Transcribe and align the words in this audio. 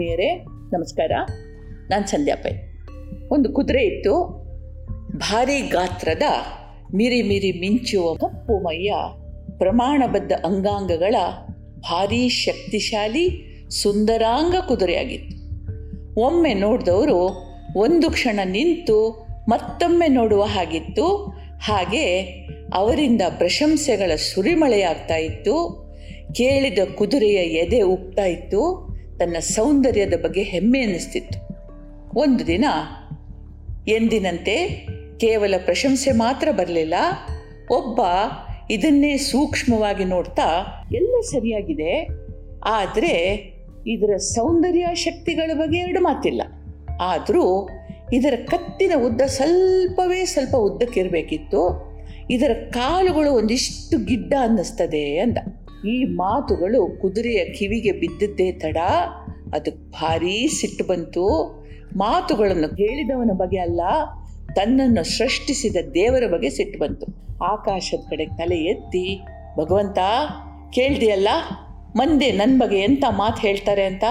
ಆತ್ಮೀಯರೇ 0.00 0.34
ನಮಸ್ಕಾರ. 0.72 1.12
ನಾನು 1.90 2.06
ಸಂಧ್ಯಾ 2.06 2.36
ಪೈ. 2.36 2.50
ಒಂದು 3.30 3.52
ಕುದುರೆ 3.52 3.82
ಇತ್ತು. 3.82 4.12
ಭಾರಿ 5.18 5.60
ಗಾತ್ರದ 5.60 6.22
ಮಿರಿ 6.94 7.22
ಮಿರಿ 7.22 7.60
ಮಿಂಚುವ 7.60 8.14
ಕಪ್ಪು 8.14 8.62
ಮೈಯ 8.62 8.92
ಪ್ರಮಾಣಬದ್ಧ 9.58 10.32
ಅಂಗಾಂಗಗಳ 10.44 11.14
ಭಾರೀ 11.80 12.28
ಶಕ್ತಿಶಾಲಿ 12.28 13.44
ಸುಂದರಾಂಗ 13.82 14.54
ಕುದುರೆಯಾಗಿತ್ತು. 14.68 15.36
ಒಮ್ಮೆ 16.20 16.54
ನೋಡಿದವರು 16.54 17.46
ಒಂದು 17.76 18.10
ಕ್ಷಣ 18.10 18.40
ನಿಂತು 18.44 19.26
ಮತ್ತೊಮ್ಮೆ 19.48 20.08
ನೋಡುವ 20.08 20.42
ಹಾಗಿತ್ತು. 20.42 21.34
ಹಾಗೆ 21.60 22.20
ಅವರಿಂದ 22.74 23.22
ಪ್ರಶಂಸೆಗಳ 23.38 24.14
ಸುರಿಮಳೆಯಾಗ್ತಾ 24.14 25.16
ಇತ್ತು. 25.16 25.86
ಕೇಳಿದ 26.34 26.78
ಕುದುರೆಯ 26.94 27.36
ಎದೆ 27.36 27.82
ಉಪ್ತಾ 27.82 28.24
ಇತ್ತು. 28.24 28.89
ತನ್ನ 29.20 29.38
ಸೌಂದರ್ಯದ 29.38 30.14
ಬಗ್ಗೆ 30.22 30.42
ಹೆಮ್ಮೆ 30.42 30.80
ಅನ್ನಿಸ್ತಿತ್ತು. 30.80 31.38
ಒಂದು 32.18 32.46
ದಿನ 32.46 32.64
ಎಂದಿನಂತೆ 33.88 34.86
ಕೇವಲ 35.20 35.54
ಪ್ರಶಂಸೆ 35.64 36.12
ಮಾತ್ರ 36.12 36.48
ಬರಲಿಲ್ಲ. 36.50 36.94
ಒಬ್ಬ 37.70 38.00
ಇದನ್ನೇ 38.70 39.16
ಸೂಕ್ಷ್ಮವಾಗಿ 39.16 40.04
ನೋಡ್ತಾ, 40.04 40.48
ಎಲ್ಲ 40.92 41.20
ಸರಿಯಾಗಿದೆ, 41.20 42.08
ಆದರೆ 42.64 43.14
ಇದರ 43.86 44.16
ಸೌಂದರ್ಯ 44.16 44.86
ಶಕ್ತಿಗಳ 44.94 45.50
ಬಗ್ಗೆ 45.54 45.78
ಎರಡು 45.78 46.00
ಮಾತಿಲ್ಲ. 46.00 46.42
ಆದರೂ 47.00 47.68
ಇದರ 48.12 48.34
ಕತ್ತಿನ 48.46 48.92
ಉದ್ದ 49.06 49.20
ಸ್ವಲ್ಪವೇ 49.26 50.24
ಸ್ವಲ್ಪ 50.24 50.56
ಉದ್ದಕ್ಕಿರಬೇಕಿತ್ತು. 50.56 51.62
ಇದರ 52.30 52.52
ಕಾಲುಗಳು 52.70 53.30
ಒಂದಿಷ್ಟು 53.32 54.04
ಗಿಡ್ಡ 54.04 54.34
ಅನ್ನಿಸ್ತದೆ 54.40 55.18
ಅಂದ. 55.18 55.38
ಈ 55.84 56.04
ಮಾತುಗಳು 56.04 57.00
ಕುದುರೆಯ 57.00 57.44
ಕಿವಿಗೆ 57.44 57.92
ಬಿದ್ದದ್ದೇ 57.92 58.52
ತಡ. 58.52 58.76
ಅದಕ್ಕೆ 59.54 59.90
ಭಾರೀ 59.90 60.46
ಸಿಟ್ಟು 60.46 60.84
ಬಂತು. 60.84 61.26
ಮಾತುಗಳನ್ನು 61.96 62.68
ಹೇಳಿದವನ 62.68 63.30
ಬಗ್ಗೆ 63.36 63.58
ಅಲ್ಲ, 63.58 63.80
ತನ್ನನ್ನು 64.54 65.04
ಸೃಷ್ಟಿಸಿದ 65.04 65.76
ದೇವರ 65.94 66.26
ಬಗ್ಗೆ 66.32 66.50
ಸಿಟ್ಟು 66.50 66.78
ಬಂತು. 66.78 67.06
ಆಕಾಶದ 67.44 68.10
ಕಡೆ 68.10 68.26
ತಲೆ 68.26 68.56
ಎತ್ತಿ, 68.56 69.20
ಭಗವಂತ 69.58 69.98
ಕೇಳ್ದಿಯಲ್ಲ 70.72 71.28
ಮಂದೆ 71.96 72.32
ನನ್ನ 72.32 72.62
ಬಗ್ಗೆ 72.62 72.78
ಎಂಥ 72.78 73.04
ಮಾತು 73.10 73.40
ಹೇಳ್ತಾರೆ 73.40 73.84
ಅಂತ? 73.84 74.04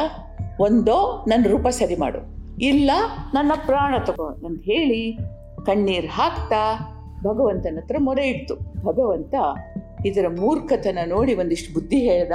ಒಂದೋ 0.60 1.26
ನನ್ನ 1.30 1.46
ರೂಪ 1.48 1.68
ಸರಿ 1.68 1.96
ಮಾಡು. 1.96 2.20
ಇಲ್ಲ, 2.62 2.92
ನನ್ನ 3.34 3.52
ಪ್ರಾಣ 3.66 3.96
ತಗೋ 4.06 4.26
ಅಂತ 4.48 4.62
ಹೇಳಿ 4.66 5.18
ಕಣ್ಣೀರು 5.66 6.08
ಹಾಕ್ತಾ 6.08 6.64
ಭಗವಂತನ 7.24 7.78
ಹತ್ರ 7.82 7.96
ಮೊರೆ 8.00 8.28
ಇಡ್ತು. 8.28 8.56
ಭಗವಂತ 8.84 9.36
ಇದರ 10.06 10.26
ಮೂರ್ಖತನ 10.28 11.00
ನೋಡಿ 11.06 11.36
ಒಂದಿಷ್ಟು 11.36 11.74
ಬುದ್ಧಿ 11.74 11.98
ಹೇಳ್ದ. 11.98 12.32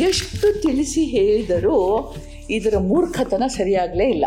ಎಷ್ಟು 0.00 0.62
ತಿಳಿಸಿ 0.62 1.04
ಹೇಳಿದರೂ 1.04 2.14
ಇದರ 2.50 2.74
ಮೂರ್ಖತನ 2.78 3.42
ಸರಿಯಾಗಲೇ 3.46 4.10
ಇಲ್ಲ. 4.10 4.24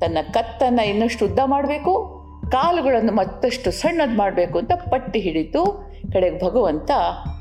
ತನ್ನ 0.00 0.18
ಕತ್ತನ್ನು 0.32 0.88
ಇನ್ನಷ್ಟು 0.88 1.26
ಉದ್ದ 1.26 1.38
ಮಾಡಬೇಕು, 1.44 2.18
ಕಾಲುಗಳನ್ನು 2.50 3.12
ಮತ್ತಷ್ಟು 3.12 3.70
ಸಣ್ಣದು 3.70 4.16
ಮಾಡಬೇಕು 4.16 4.58
ಅಂತ 4.58 4.72
ಪಟ್ಟಿ 4.90 5.20
ಹಿಡಿತು 5.20 5.90
ಕಡೆಗೆ 6.12 6.44
ಭಗವಂತ, 6.44 6.90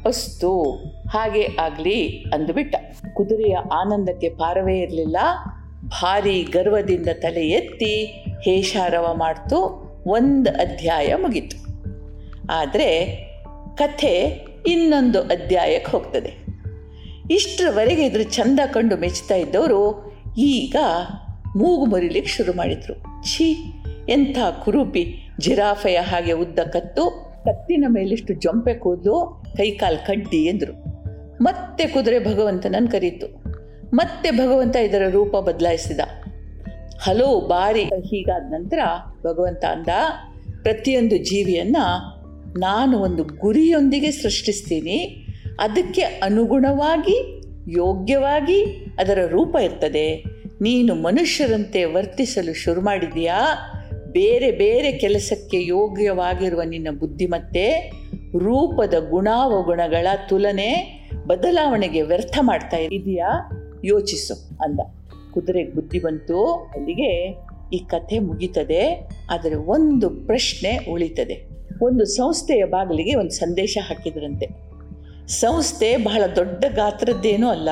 ಅಸ್ತು, 0.06 0.72
ಹಾಗೆ 1.10 1.48
ಆಗಲಿ 1.62 2.10
ಅಂದುಬಿಟ್ಟ 2.34 2.76
ಕುದುರೆಯ 3.14 3.56
ಆನಂದಕ್ಕೆ 3.56 4.30
ಪಾರವೇ 4.30 4.78
ಇರಲಿಲ್ಲ. 4.80 5.18
ಭಾರಿ 5.88 6.44
ಗರ್ವದಿಂದ 6.44 7.08
ತಲೆ 7.14 7.48
ಎತ್ತಿ 7.48 8.06
ಹೇಷಾರವ 8.44 9.14
ಮಾಡ್ತು. 9.14 9.88
ಒಂದು 10.08 10.50
ಅಧ್ಯಾಯ 10.50 11.16
ಮುಗೀತು. 11.16 11.58
ಆದರೆ 12.50 13.27
ಕಥೆ 13.78 14.46
ಇನ್ನೊಂದು 14.68 15.22
ಅಧ್ಯಾಯಕ್ಕೆ 15.22 15.92
ಹೋಗ್ತದೆ. 15.92 16.48
ಇಷ್ಟರವರೆಗೆ 17.32 18.06
ಇದ್ರ 18.06 18.22
ಚಂದ 18.22 18.60
ಕಂಡು 18.74 18.98
ಮೆಚ್ಚುತ್ತಾ 18.98 19.36
ಇದ್ದವರು 19.36 20.12
ಈಗ 20.38 20.76
ಮೂಗು 21.56 21.86
ಮುರಿಲಿಕ್ಕೆ 21.86 22.32
ಶುರು 22.32 22.54
ಮಾಡಿದರು. 22.54 23.26
ಛೀ, 23.26 23.56
ಎಂಥ 24.10 24.38
ಕುರುಪಿ 24.66 25.16
ಜಿರಾಫೆಯ 25.40 25.98
ಹಾಗೆ 25.98 26.32
ಉದ್ದ 26.32 26.60
ಕತ್ತು, 26.60 27.10
ಕತ್ತಿನ 27.46 27.86
ಮೇಲಿಷ್ಟು 27.88 28.34
ಜೊಂಪೆ 28.34 28.74
ಕೂದಲು, 28.74 29.44
ಕೈಕಾಲು 29.58 30.06
ಕಡ್ಡಿ 30.06 30.38
ಎಂದರು. 30.38 30.98
ಮತ್ತೆ 31.44 31.88
ಕುದುರೆ 31.88 32.20
ಭಗವಂತನನ್ನು 32.20 32.92
ಕರೀತು. 32.92 33.44
ಮತ್ತೆ 33.94 34.32
ಭಗವಂತ 34.32 34.76
ಇದರ 34.76 35.02
ರೂಪ 35.10 35.36
ಬದಲಾಯಿಸಿದ. 35.36 36.00
ಹಲೋ 37.02 37.40
ಬಾರಿ 37.40 37.84
ಹೀಗಾದ 37.84 38.44
ನಂತರ 38.50 38.80
ಭಗವಂತ 39.24 39.66
ಅಂದ, 39.66 39.88
ಪ್ರತಿಯೊಂದು 40.62 41.18
ಜೀವಿಯನ್ನು 41.18 42.17
ನಾನು 42.60 42.98
ಒಂದು 43.00 43.24
ಗುರಿಯೊಂದಿಗೆ 43.24 44.12
ಸೃಷ್ಟಿಸ್ತೀನಿ. 44.12 45.28
ಅದಕ್ಕೆ 45.60 46.02
ಅನುಗುಣವಾಗಿ, 46.02 47.44
ಯೋಗ್ಯವಾಗಿ 47.72 48.64
ಅದರ 49.00 49.20
ರೂಪ 49.28 49.56
ಇರ್ತದೆ. 49.64 50.24
ನೀನು 50.62 50.96
ಮನುಷ್ಯರಂತೆ 50.96 51.86
ವರ್ತಿಸಲು 51.86 52.54
ಶುರು 52.54 52.82
ಮಾಡಿದೆಯಾ? 52.82 53.56
ಬೇರೆ 54.12 54.52
ಬೇರೆ 54.52 54.92
ಕೆಲಸಕ್ಕೆ 54.92 55.66
ಯೋಗ್ಯವಾಗಿರುವ 55.66 56.62
ನಿನ್ನ 56.62 56.88
ಬುದ್ಧಿಮತ್ತೆ 57.00 57.92
ರೂಪದ 58.38 58.94
ಗುಣಾವಗುಣಗಳ 59.10 60.08
ತುಲನೆ 60.30 61.02
ಬದಲಾವಣೆಗೆ 61.28 62.02
ವ್ಯರ್ಥ 62.02 62.40
ಮಾಡ್ತಾ 62.42 62.78
ಇದೆಯಾ? 62.78 63.52
ಯೋಚಿಸು 63.86 64.34
ಅಂದ. 64.64 64.80
ಕುದುರೆ 65.34 65.64
ಬುದ್ಧಿ 65.64 66.00
ಬಂತು. 66.00 66.46
ಅಲ್ಲಿಗೆ 66.46 67.38
ಈ 67.74 67.78
ಕಥೆ 67.78 68.20
ಮುಗೀತದೆ. 68.20 69.10
ಆದರೆ 69.32 69.56
ಒಂದು 69.56 70.10
ಪ್ರಶ್ನೆ 70.10 70.78
ಉಳಿತದೆ. 70.92 71.47
ಒಂದು 71.84 72.06
ಸಂಸ್ಥೆಯ 72.06 72.64
ಬಾಗಿಲಿಗೆ 72.66 73.16
ಒಂದು 73.16 73.30
ಸಂದೇಶ 73.30 73.78
ಹಾಕಿದ್ರಂತೆ. 73.90 74.48
ಸಂಸ್ಥೆ 75.28 75.98
ಬಹಳ 75.98 76.24
ದೊಡ್ಡ 76.36 76.66
ಗಾತ್ರದ್ದೇನೂ 76.76 77.50
ಅಲ್ಲ, 77.50 77.70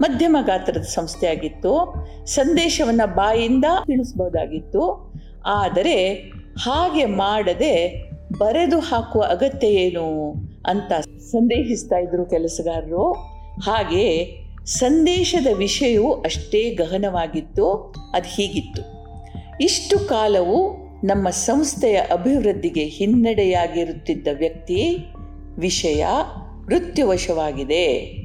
ಮಧ್ಯಮ 0.00 0.36
ಗಾತ್ರದ 0.40 0.82
ಸಂಸ್ಥೆ 0.82 1.26
ಆಗಿತ್ತು. 1.26 1.94
ಸಂದೇಶವನ್ನು 2.26 3.14
ಬಾಯಿಂದ 3.14 3.64
ತಿಳಿಸ್ಬೋದಾಗಿತ್ತು. 3.86 5.12
ಆದರೆ 5.46 6.14
ಹಾಗೆ 6.58 7.04
ಮಾಡದೆ 7.04 8.10
ಬರೆದು 8.38 8.78
ಹಾಕುವ 8.78 9.22
ಅಗತ್ಯ 9.22 9.68
ಏನು 9.68 10.34
ಅಂತ 10.66 10.92
ಸಂದೇಹಿಸ್ತಾ 11.18 11.96
ಇದ್ರು 11.96 12.26
ಕೆಲಸಗಾರರು. 12.26 13.12
ಹಾಗೆ 13.60 14.36
ಸಂದೇಶದ 14.64 15.46
ವಿಷಯವು 15.56 16.12
ಅಷ್ಟೇ 16.20 16.70
ಗಹನವಾಗಿತ್ತು, 16.70 17.94
ಅದು 18.14 18.28
ಹೀಗಿತ್ತು. 18.28 18.82
ಇಷ್ಟು 19.60 19.98
ಕಾಲವು 19.98 20.89
ನಮ್ಮ 21.04 21.30
ಸಂಸ್ಥೆಯ 21.30 21.96
ಅಭಿವೃದ್ಧಿಗೆ 21.96 22.84
ಹಿನ್ನಡೆಯಾಗಿರುತ್ತಿದ್ದ 22.84 24.28
ವ್ಯಕ್ತಿ 24.32 24.98
ವಿಷಯ 25.58 26.04
ಮೃತ್ಯುವಶವಾಗಿದೆ 26.64 28.16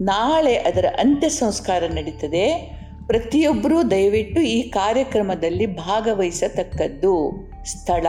ನಾಳೆ 0.00 0.54
ಅದರ 0.54 0.84
ಅಂತ್ಯ 0.98 1.28
ಸಂಸ್ಕಾರ 1.28 1.82
ನಡೀತದೆ. 1.86 2.78
ಪ್ರತಿಯೊಬ್ಬರೂ 3.06 3.82
ದಯವಿಟ್ಟು 3.82 4.40
ಈ 4.40 4.62
ಕಾರ್ಯಕ್ರಮದಲ್ಲಿ 4.62 5.66
ಭಾಗವಹಿಸತಕ್ಕದ್ದು 5.66 7.32
ಸ್ಥಳ, 7.64 8.06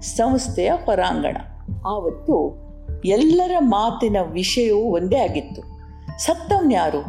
ಸಂಸ್ಥೆಯ 0.00 0.72
ಹೊರಾಂಗಣ. 0.84 1.36
ಆವತ್ತು 1.86 2.64
ಎಲ್ಲರ 3.04 3.52
ಮಾತಿನ 3.58 4.16
ವಿಷಯವೂ 4.22 4.80
ಒಂದೇ 4.80 5.16
ಆಗಿತ್ತು. 5.16 5.62
ಸತ್ತವನ್ಯಾರು 6.18 7.02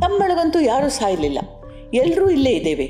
ತಮ್ಮೊಳಗಂತೂ 0.00 0.60
ಯಾರೂ 0.60 0.88
ಸಾಯಲಿಲ್ಲ. 0.88 1.38
ಎಲ್ಲರೂ 1.94 2.30
ಇಲ್ಲೇ 2.30 2.50
ಇದ್ದೇವೆ. 2.50 2.84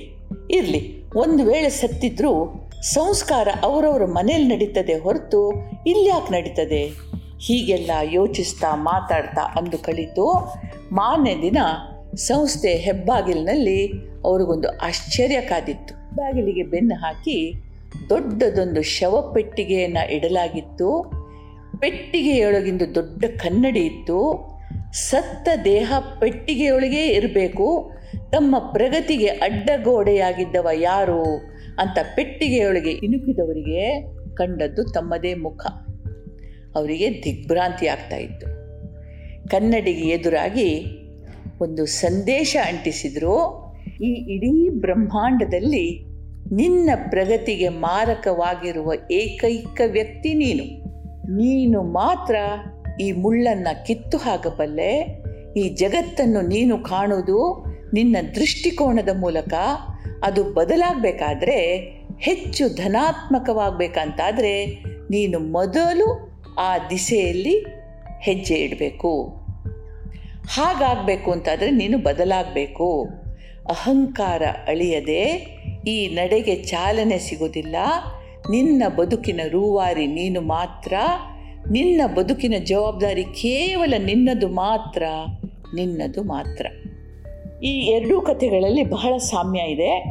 ಇರಲಿ, 0.50 1.04
ಒಂದು 1.16 1.44
ವೇಳೆ 1.44 1.70
ಸತ್ತಿದ್ರೂ 1.70 2.64
ಸಂಸ್ಕಾರ 2.82 3.48
ಅವರವರ 3.62 4.04
ಮನೇಲಿ 4.04 4.54
ನಡೀತದೆ 4.54 4.94
ಹೊರತು 4.94 5.52
ಇಲ್ಯಾಕೆ 5.86 6.32
ನಡೀತದೆ? 6.32 6.84
ಹೀಗೆಲ್ಲ 7.40 7.90
ಯೋಚಿಸ್ತಾ 8.02 8.74
ಮಾತಾಡ್ತಾ 8.74 9.42
ಅಂದು 9.42 9.78
ಕಳಿತು 9.78 10.54
ಮಾನ್ಯ 10.92 11.42
ದಿನ 11.42 11.56
ಸಂಸ್ಥೆ 12.14 12.74
ಹೆಬ್ಬಾಗಿಲಿನಲ್ಲಿ 12.74 13.92
ಅವ್ರಿಗೊಂದು 14.24 14.78
ಆಶ್ಚರ್ಯ 14.78 15.40
ಕಾದಿತ್ತು. 15.40 16.16
ಬಾಗಿಲಿಗೆ 16.16 16.62
ಬೆನ್ನು 16.62 16.94
ಹಾಕಿ 16.94 17.54
ದೊಡ್ಡದೊಂದು 18.08 18.82
ಶವಪೆಟ್ಟಿಗೆಯನ್ನು 18.82 20.12
ಇಡಲಾಗಿತ್ತು. 20.12 21.12
ಪೆಟ್ಟಿಗೆಯೊಳಗಿಂದು 21.78 22.94
ದೊಡ್ಡ 22.94 23.24
ಕನ್ನಡಿ 23.24 23.80
ಇತ್ತು. 23.80 24.48
ಸತ್ತ 24.92 25.48
ದೇಹ 25.64 25.92
ಪೆಟ್ಟಿಗೆಯೊಳಗೇ 26.20 27.06
ಇರಬೇಕು. 27.06 27.90
ತಮ್ಮ 28.32 28.58
ಪ್ರಗತಿಗೆ 28.58 29.26
ಅಡ್ಡಗೋಡೆಯಾಗಿದ್ದವ 29.26 30.68
ಯಾರು? 30.74 31.57
ಅಂತ 31.78 31.98
ಪೆಟ್ಟಿಗೆಯೊಳಗೆ 32.16 32.90
ಇಣುಕಿದವರಿಗೆ 32.90 34.06
ಕಂಡದ್ದು 34.34 34.84
ತಮ್ಮದೇ 34.84 35.34
ಮುಖ. 35.34 35.66
ಅವರಿಗೆ 36.76 37.10
ದಿಗ್ಭ್ರಾಂತಿ 37.10 37.86
ಆಗ್ತಾ 37.86 38.16
ಇತ್ತು. 38.16 38.46
ಕನ್ನಡಿಗೆ 39.48 40.08
ಎದುರಾಗಿ 40.08 40.86
ಒಂದು 41.60 41.86
ಸಂದೇಶ 41.86 42.56
ಅಂಟಿಸಿದ್ರು, 42.68 43.64
ಈ 44.02 44.08
ಇಡೀ 44.08 44.68
ಬ್ರಹ್ಮಾಂಡದಲ್ಲಿ 44.68 46.04
ನಿನ್ನ 46.52 46.90
ಪ್ರಗತಿಗೆ 47.10 47.68
ಮಾರಕವಾಗಿರುವ 47.68 48.92
ಏಕೈಕ 49.10 49.80
ವ್ಯಕ್ತಿ 49.86 50.34
ನೀನು. 50.34 50.88
ನೀನು 51.36 51.82
ಮಾತ್ರ 51.82 52.36
ಈ 53.00 53.12
ಮುಳ್ಳನ್ನು 53.12 53.86
ಕಿತ್ತು 53.86 54.18
ಹಾಕಬಲ್ಲೆ, 54.18 55.22
ಈ 55.56 55.68
ಜಗತ್ತನ್ನು 55.68 56.40
ನೀನು 56.40 56.78
ಕಾಣುವುದು 56.78 57.66
ನಿನ್ನ 57.94 58.16
ದೃಷ್ಟಿಕೋನದ 58.34 59.08
ಮೂಲಕ. 59.16 59.54
ಅದು 60.22 60.52
ಬದಲಾಗಬೇಕಾದ್ರೆ 60.52 61.76
ಹೆಚ್ಚು 62.18 62.74
ಧನಾತ್ಮಕವಾಗಬೇಕಂತಾದರೆ 62.74 64.82
ನೀನು 65.10 65.38
ಮೊದಲು 65.38 66.28
ಆ 66.60 66.76
ದಿಸೆಯಲ್ಲಿ 66.90 67.64
ಹೆಜ್ಜೆ 68.20 68.54
ಇಡಬೇಕು. 68.54 69.36
ಹಾಗಾಗಬೇಕು 70.48 71.32
ಅಂತಾದರೆ 71.32 71.70
ನೀನು 71.70 71.98
ಬದಲಾಗಬೇಕು. 71.98 73.08
ಅಹಂಕಾರ 73.68 74.42
ಅಳಿಯದೆ 74.66 75.46
ಈ 75.86 76.08
ನಡೆಗೆ 76.08 76.54
ಚಾಲನೆ 76.54 77.18
ಸಿಗೋದಿಲ್ಲ 77.18 77.76
ನಿನ್ನ 78.50 78.82
ಬದುಕಿನ 78.88 79.40
ರೂವಾರಿ 79.48 80.06
ನೀನು 80.06 80.40
ಮಾತ್ರ. 80.40 80.92
ನಿನ್ನ 81.70 82.14
ಬದುಕಿನ 82.14 82.54
ಜವಾಬ್ದಾರಿ 82.64 83.24
ಕೇವಲ 83.24 83.94
ನಿನ್ನದು 84.04 84.48
ಮಾತ್ರ 84.48 85.02
ನಿನ್ನದು 85.74 86.22
ಮಾತ್ರ. 86.22 86.66
ಈ 87.62 87.68
ಎರಡೂ 87.68 88.20
ಕಥೆಗಳಲ್ಲಿ 88.20 88.90
ಬಹಳ 88.90 89.16
ಸಾಮ್ಯ 89.16 89.60
ಇದೆ. 89.60 90.04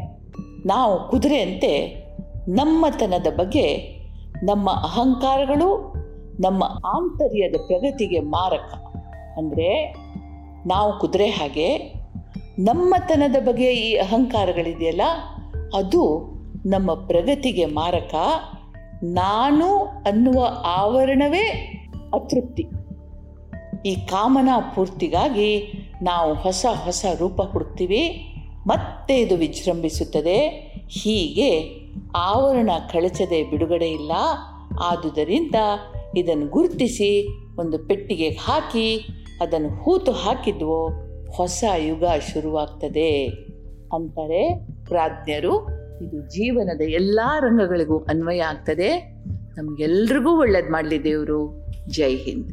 ನಾವು 0.65 1.09
ಕುದುರೆಯಂತೆ 1.09 1.71
ನಮ್ಮತನದ 2.47 3.27
ಬಗ್ಗೆ 3.35 3.97
ನಮ್ಮ 4.44 4.69
ಅಹಂಕಾರಗಳು, 4.69 5.94
ನಮ್ಮ 6.39 6.63
ಆಂತರ್ಯದ 6.85 7.55
ಪ್ರಗತಿಗೆ 7.67 8.19
ಮಾರಕ. 8.19 8.73
ಅಂದರೆ 9.38 9.95
ನಾವು 10.67 10.99
ಕುದುರೆ 10.99 11.27
ಹಾಗೆ 11.27 11.94
ನಮ್ಮತನದ 12.59 13.35
ಬಗ್ಗೆ 13.45 13.73
ಈ 13.73 13.95
ಅಹಂಕಾರಗಳಿದೆಯಲ್ಲ, 13.95 15.01
ಅದು 15.75 16.03
ನಮ್ಮ 16.65 16.93
ಪ್ರಗತಿಗೆ 16.93 17.65
ಮಾರಕ. 17.65 18.15
ನಾನು 19.03 19.77
ಅನ್ನುವ 19.83 20.47
ಆವರಣವೇ 20.65 21.45
ಅತೃಪ್ತಿ. 22.13 22.63
ಈ 23.85 23.95
ಕಾಮನಾ 23.95 24.59
ಪೂರ್ತಿಗಾಗಿ 24.75 25.76
ನಾವು 26.01 26.33
ಹೊಸ 26.33 26.65
ಹೊಸ 26.69 27.05
ರೂಪ 27.19 27.41
ಹುಡುಕ್ತೀವಿ, 27.41 28.33
ಮತ್ತೆ 28.67 29.19
ಇದು 29.19 29.35
ವಿಜೃಂಭಿಸುತ್ತದೆ. 29.35 30.47
ಹೀಗೆ 30.89 31.79
ಆವರಣ 32.15 32.69
ಕಳಚದೆ 32.94 33.44
ಬಿಡುಗಡೆ 33.44 33.91
ಇಲ್ಲ. 33.91 34.11
ಆದುದರಿಂದ 34.83 35.55
ಇದನ್ನು 36.17 36.47
ಗುರುತಿಸಿ, 36.47 37.27
ಒಂದು 37.59 37.77
ಪೆಟ್ಟಿಗೆ 37.77 38.29
ಹಾಕಿ, 38.29 39.07
ಅದನ್ನು 39.41 39.69
ಹೂತು 39.69 40.11
ಹಾಕಿದ್ವೋ, 40.11 40.89
ಹೊಸ 41.31 41.63
ಯುಗ 41.77 42.03
ಶುರುವಾಗ್ತದೆ. 42.33 43.25
ಅಂತಾರೆ 43.93 44.67
ಪ್ರಾಜ್ಞರು, 44.85 45.65
ಇದು 46.03 46.29
ಜೀವನದ 46.29 46.81
ಎಲ್ಲ 46.81 47.19
ರಂಗಗಳಿಗೂ 47.39 47.97
ಅನ್ವಯ 47.97 48.39
ಆಗ್ತದೆ. 48.39 48.97
ನಮಗೆಲ್ರಿಗೂ 49.57 50.39
ಒಳ್ಳೇದು 50.39 50.71
ಮಾಡಲಿ 50.71 51.03
ದೇವರು. 51.03 51.67
ಜೈ 51.89 52.15
ಹಿಂದ್. 52.15 52.45